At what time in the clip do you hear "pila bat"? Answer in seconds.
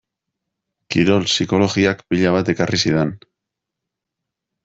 2.13-2.51